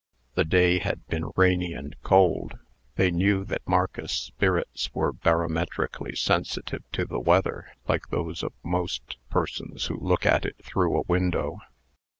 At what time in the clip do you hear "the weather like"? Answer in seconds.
7.05-8.07